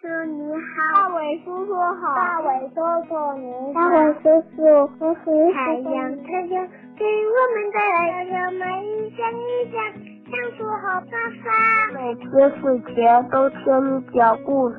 [0.00, 0.40] 叔你
[0.72, 9.76] 好，大伟叔叔好，大伟叔叔你好，大伟叔叔叔叔太阳太阳给我们带来阳光，一天一天
[10.30, 11.12] 相处好办
[11.44, 11.46] 法。
[11.92, 12.26] 每天
[12.60, 14.76] 睡前都听你讲故事。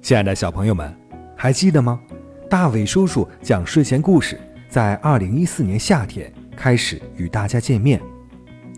[0.00, 0.94] 亲爱的小朋友们，
[1.36, 2.00] 还记得吗？
[2.48, 8.00] 大伟叔叔讲睡前故事，在二零一四年夏天开始与大家见面，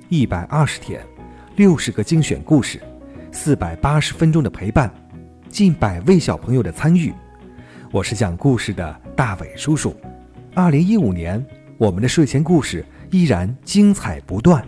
[0.09, 1.03] 一百二十天，
[1.57, 2.81] 六十个精选故事，
[3.31, 4.91] 四百八十分钟的陪伴，
[5.55, 7.15] 近百位小朋友的参与。
[7.93, 9.95] 我是讲故事的大伟叔叔。
[10.53, 11.41] 二零一五年，
[11.79, 14.67] 我们的睡前故事依然精彩不断。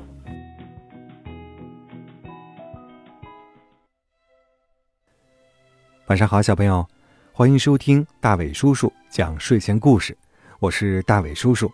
[6.06, 6.86] 晚上好，小朋友，
[7.32, 10.16] 欢迎收听大伟叔叔讲睡前故事。
[10.60, 11.68] 我是大伟叔叔。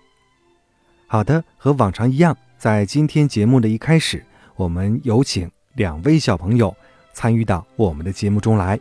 [1.06, 4.24] 好的，和往常一样，在今天节目的一开始，
[4.56, 6.74] 我们有请两位小朋友
[7.12, 8.80] 参与到我们的节目中来。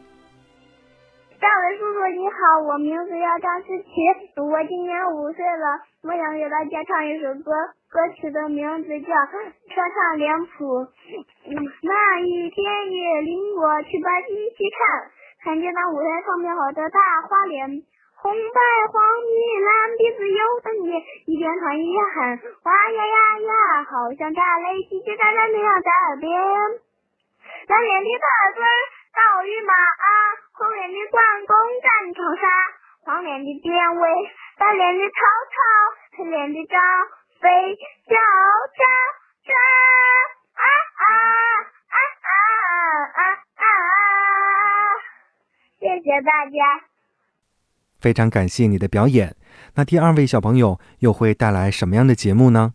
[2.12, 3.88] 你好，我名字叫张思琪，
[4.36, 7.52] 我今年五岁了，我想给大家唱一首歌，
[7.88, 10.84] 歌曲的名字叫《车上脸谱》。
[11.82, 15.08] 那一天也领我去把机器看。
[15.44, 17.66] 看见那舞台上面好多大花脸，
[18.20, 18.60] 红白
[18.92, 20.92] 黄绿蓝鼻子有的你，
[21.32, 22.38] 一边唱一边喊，
[22.68, 26.30] 哇呀呀呀，好像炸雷，叽叽喳喳那样在耳边。
[27.72, 28.62] 蓝脸的大嘴
[29.12, 29.74] 倒与马，
[30.54, 31.52] 红脸的关公
[31.84, 32.44] 战长沙，
[33.04, 34.04] 黄脸的典韦，
[34.58, 35.20] 白脸的曹
[35.52, 35.56] 操，
[36.18, 36.80] 黑脸的张
[37.42, 37.50] 飞
[38.08, 38.80] 叫喳
[39.46, 39.52] 喳
[40.56, 40.64] 啊
[40.96, 41.06] 啊
[41.92, 42.32] 啊啊
[43.12, 43.22] 啊
[43.56, 43.64] 啊！
[45.80, 46.86] 谢谢大家，
[48.00, 49.36] 非常感谢你的表演。
[49.76, 52.74] 那第二位小朋友又会带来什么样的节目呢？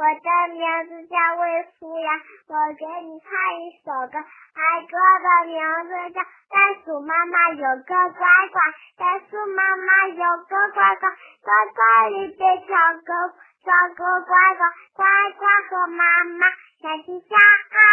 [0.00, 1.44] 我的名字叫魏
[1.78, 2.08] 福呀，
[2.48, 3.28] 我给你唱
[3.60, 8.62] 一首歌，儿歌的名字叫《袋鼠妈妈有个乖乖》，
[8.96, 11.10] 袋鼠妈妈有个乖乖，
[11.44, 13.12] 乖乖里边跳个
[13.60, 14.64] 跳个乖乖，
[14.96, 15.04] 乖
[15.36, 16.46] 乖和妈妈
[16.80, 17.84] 相亲相爱，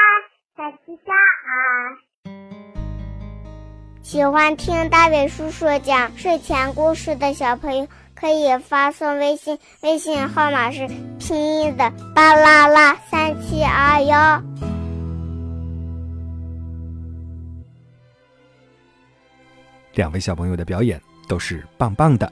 [0.56, 2.07] 相亲相爱。
[4.08, 7.86] 喜欢听大伟叔叔讲睡前故事的小朋友，
[8.16, 10.88] 可以发送微信，微信号码是
[11.20, 14.42] 拼音的巴啦啦三七二幺。
[19.96, 22.32] 两位小朋友的表演都是棒棒的。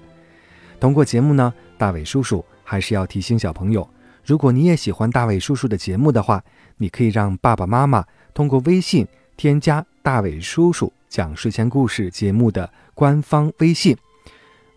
[0.79, 3.85] 通过节目呢，大伟叔叔还是要提醒小朋友，
[4.23, 6.41] 如果你也喜欢大伟叔叔的节目的话，
[6.77, 10.93] 你可以让爸爸妈妈通过微信添加大伟叔叔。
[11.15, 13.95] 讲睡前故事节目的官方微信，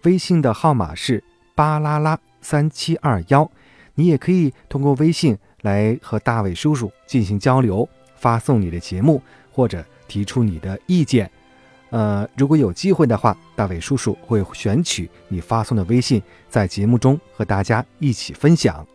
[0.05, 1.25] 微信的号码是
[1.57, 3.51] 巴啦啦三七二幺。
[3.97, 11.29] 你也可以通过微信来和大伟叔叔进行交流，发送你的节目或者提出你的意见。
[11.91, 18.87] 呃，如果有机会的话，大伟叔叔会选取你发送的微信，在节目中和大家一起分享。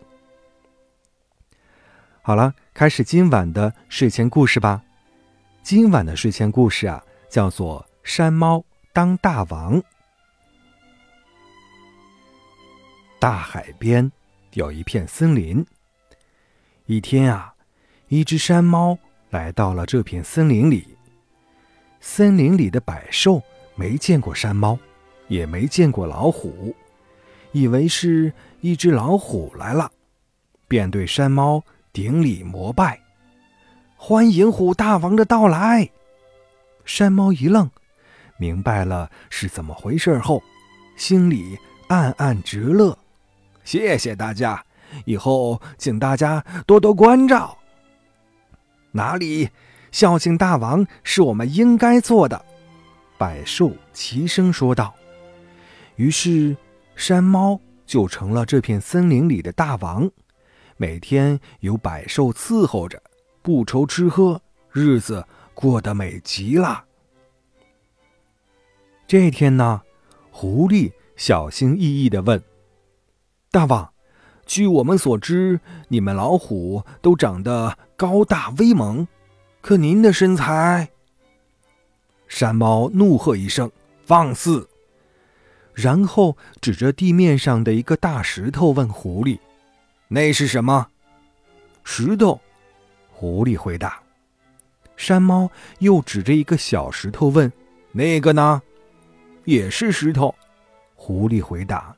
[2.22, 4.80] 好了，开始今晚的睡前故事吧。
[5.62, 7.04] 今晚的睡前故事啊。
[7.34, 9.82] 叫做山猫当大王。
[13.18, 14.08] 大海边
[14.52, 15.66] 有一片森林。
[16.86, 17.52] 一天啊，
[18.06, 18.96] 一只山猫
[19.30, 20.96] 来到了这片森林里。
[21.98, 23.42] 森林里的百兽
[23.74, 24.78] 没见过山猫，
[25.26, 26.72] 也没见过老虎，
[27.50, 29.90] 以为是一只老虎来了，
[30.68, 31.60] 便对山猫
[31.92, 33.00] 顶礼膜拜，
[33.96, 35.90] 欢迎虎大王的到来。
[36.84, 37.70] 山猫一愣，
[38.36, 40.42] 明白了是怎么回事后，
[40.96, 41.58] 心里
[41.88, 42.96] 暗暗直乐。
[43.64, 44.62] 谢谢大家，
[45.04, 47.56] 以后请大家多多关照。
[48.92, 49.48] 哪里，
[49.90, 52.44] 孝敬大王是我们应该做的。
[53.16, 54.94] 百兽齐声说道。
[55.96, 56.56] 于是，
[56.96, 60.10] 山猫就成了这片森林里的大王，
[60.76, 63.02] 每天有百兽伺候着，
[63.40, 64.40] 不愁吃喝，
[64.70, 65.26] 日子。
[65.54, 66.84] 过得美极了。
[69.06, 69.82] 这天呢，
[70.30, 72.42] 狐狸小心翼翼的问
[73.50, 73.92] ：“大王，
[74.44, 79.06] 据我们所知，你们老虎都长得高大威猛，
[79.60, 80.88] 可您的身材……”
[82.26, 83.70] 山猫怒喝一声
[84.04, 84.68] ：“放肆！”
[85.72, 89.38] 然后指着地面上的一个大石头问狐狸
[90.08, 90.88] ：“那是什么？”
[91.84, 92.40] 石头。
[93.12, 94.03] 狐狸回答。
[94.96, 95.50] 山猫
[95.80, 97.52] 又指着一个小石头问
[97.92, 98.62] ：“那个呢
[99.44, 100.34] ？”“也是石头。”
[100.94, 101.94] 狐狸回答。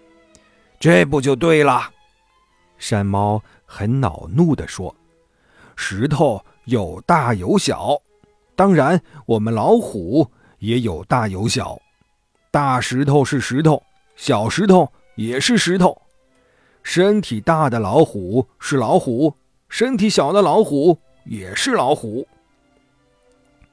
[0.78, 1.90] “这不就对了？”
[2.78, 4.94] 山猫很恼怒地说
[5.76, 8.00] ：“石头有大有小，
[8.54, 11.78] 当然，我们老虎也有大有小，
[12.50, 13.82] 大石头是石头，
[14.16, 16.00] 小石头也是石头。
[16.82, 19.34] 身体大的老虎是老虎，
[19.68, 20.98] 身体小的老虎
[21.30, 22.26] 也是老虎。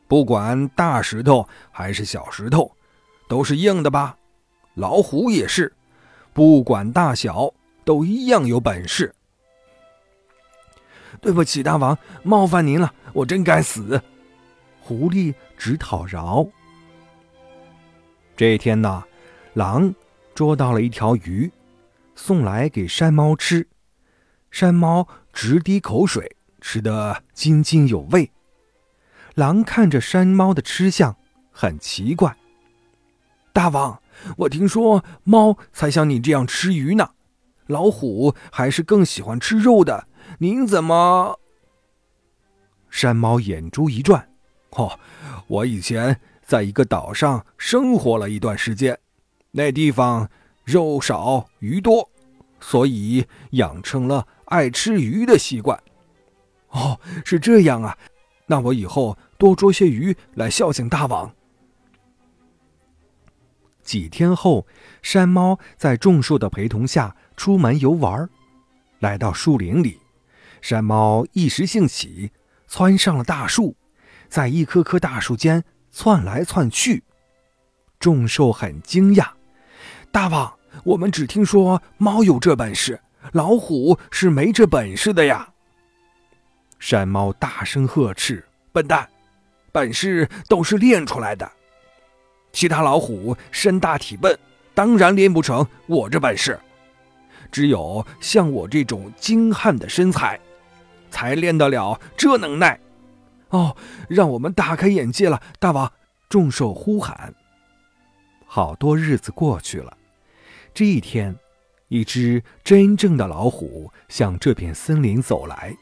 [0.07, 2.71] 不管大石头还是小石头，
[3.27, 4.15] 都是硬的吧？
[4.75, 5.73] 老虎也是，
[6.33, 7.51] 不管大小，
[7.83, 9.11] 都一样有本事。
[11.19, 13.99] 对不起，大王，冒犯您了，我真该死。
[14.79, 16.47] 狐狸直讨饶。
[18.35, 19.03] 这天呢，
[19.55, 19.91] 狼
[20.35, 21.51] 捉到了一条鱼。
[22.15, 23.67] 送来给山猫吃，
[24.51, 28.31] 山猫直滴口水，吃得津津有味。
[29.35, 31.15] 狼看着山猫的吃相，
[31.51, 32.35] 很奇怪。
[33.53, 34.01] 大王，
[34.37, 37.11] 我听说猫才像你这样吃鱼呢，
[37.67, 40.07] 老虎还是更喜欢吃肉的。
[40.39, 41.39] 您怎么？
[42.89, 44.29] 山猫眼珠一转，
[44.71, 44.99] 哦，
[45.47, 48.97] 我以前在一个岛上生活了一段时间，
[49.51, 50.29] 那地方。
[50.67, 52.09] 肉少鱼多，
[52.59, 55.81] 所以养成了爱吃鱼的习惯。
[56.77, 57.97] 哦，是这样啊，
[58.45, 61.33] 那我以后多捉些鱼来孝敬大王。
[63.81, 64.67] 几天后，
[65.01, 68.29] 山猫在众兽的陪同下出门游玩，
[68.99, 69.99] 来到树林里，
[70.61, 72.31] 山猫一时兴起，
[72.67, 73.75] 窜上了大树，
[74.29, 77.03] 在一棵棵大树间窜来窜去。
[77.99, 79.29] 众兽很惊讶，
[80.11, 80.53] 大王。
[80.83, 83.01] 我们只听说猫有这本事，
[83.31, 85.53] 老虎是没这本事的呀！
[86.79, 89.07] 山猫大声呵斥：“笨蛋，
[89.71, 91.51] 本事都是练出来的。
[92.51, 94.37] 其他老虎身大体笨，
[94.73, 96.59] 当然练不成我这本事。
[97.51, 100.39] 只有像我这种精悍的身材，
[101.09, 102.79] 才练得了这能耐。
[103.49, 103.75] 哦，
[104.09, 105.91] 让我们大开眼界了，大王！”
[106.29, 107.33] 众兽呼喊。
[108.45, 109.95] 好多日子过去了。
[110.73, 111.33] 这一天，
[111.87, 115.73] 一只真正的老虎向这片森林走来。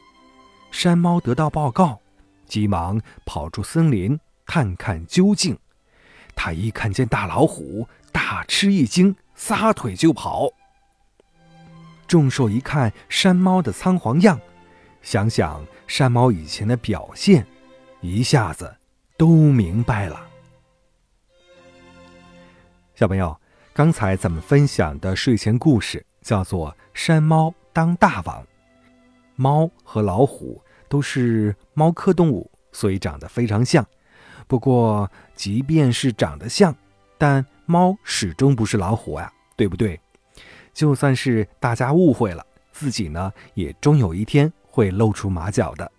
[0.78, 1.98] 山猫得到报告，
[2.44, 5.58] 急忙跑出森林探看究竟。
[6.34, 10.50] 他一看见大老虎，大吃一惊，撒腿就跑。
[12.06, 14.38] 众兽一看山猫的仓皇样，
[15.00, 17.46] 想想山猫以前的表现，
[18.02, 18.76] 一下子
[19.16, 20.28] 都明白了。
[22.94, 23.34] 小朋友。
[23.72, 28.42] 刚才咱们分享的睡前故事叫做《山猫当大王》。
[29.34, 33.86] 猫和老虎都是猫科动物，所以长得非常像。
[34.46, 36.74] 不过，即便是长得像，
[37.18, 40.00] 但猫始终不是老虎啊，对不对？
[40.72, 45.90] 就算是大家误会了，自己呢也终有一天会露出马脚的。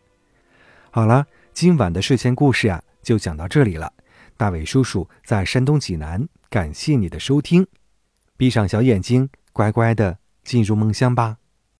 [0.92, 3.92] 好了，今晚的睡前故事呀，就讲到这里了。
[4.38, 6.28] 大伟叔叔在山东济南。
[6.50, 7.68] 感谢你的收听，
[8.38, 11.36] 闭上小眼睛，乖乖的进入梦乡吧。